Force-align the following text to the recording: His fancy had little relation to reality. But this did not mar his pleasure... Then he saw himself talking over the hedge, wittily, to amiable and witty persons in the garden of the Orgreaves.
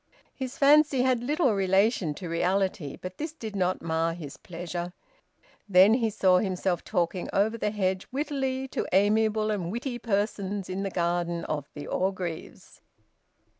His 0.33 0.57
fancy 0.57 1.03
had 1.03 1.21
little 1.21 1.53
relation 1.53 2.15
to 2.15 2.27
reality. 2.27 2.97
But 2.99 3.19
this 3.19 3.33
did 3.33 3.55
not 3.55 3.83
mar 3.83 4.15
his 4.15 4.35
pleasure... 4.35 4.93
Then 5.69 5.93
he 5.93 6.09
saw 6.09 6.39
himself 6.39 6.83
talking 6.83 7.29
over 7.31 7.55
the 7.55 7.69
hedge, 7.69 8.07
wittily, 8.11 8.67
to 8.69 8.87
amiable 8.93 9.51
and 9.51 9.71
witty 9.71 9.99
persons 9.99 10.71
in 10.71 10.81
the 10.81 10.89
garden 10.89 11.45
of 11.45 11.69
the 11.75 11.85
Orgreaves. 11.85 12.81